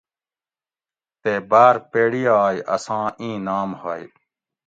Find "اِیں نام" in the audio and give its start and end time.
3.19-3.69